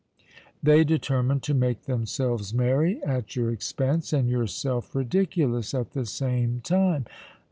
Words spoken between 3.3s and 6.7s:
your expense, and yourself ridiculous at the same